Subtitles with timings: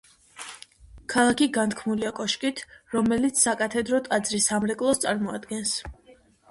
[1.13, 2.63] ქალაქი განთქმულია კოშკით,
[2.97, 5.81] რომელიც საკათედრო ტაძრის სამრეკლოს წარმოადგენს.